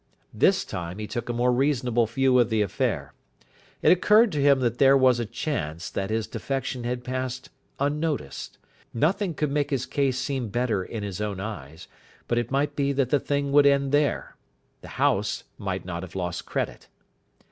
This 0.33 0.65
time 0.65 0.97
he 0.97 1.05
took 1.05 1.29
a 1.29 1.33
more 1.33 1.51
reasonable 1.53 2.07
view 2.07 2.39
of 2.39 2.49
the 2.49 2.63
affair. 2.63 3.13
It 3.83 3.91
occurred 3.91 4.31
to 4.31 4.41
him 4.41 4.59
that 4.61 4.79
there 4.79 4.97
was 4.97 5.19
a 5.19 5.27
chance 5.27 5.91
that 5.91 6.09
his 6.09 6.25
defection 6.25 6.85
had 6.85 7.03
passed 7.03 7.51
unnoticed. 7.79 8.57
Nothing 8.95 9.35
could 9.35 9.51
make 9.51 9.69
his 9.69 9.85
case 9.85 10.17
seem 10.17 10.49
better 10.49 10.83
in 10.83 11.03
his 11.03 11.21
own 11.21 11.39
eyes, 11.39 11.87
but 12.27 12.39
it 12.39 12.49
might 12.49 12.75
be 12.75 12.91
that 12.93 13.11
the 13.11 13.19
thing 13.19 13.51
would 13.51 13.67
end 13.67 13.91
there. 13.91 14.35
The 14.81 14.87
house 14.97 15.43
might 15.59 15.85
not 15.85 16.01
have 16.01 16.15
lost 16.15 16.47
credit. 16.47 16.87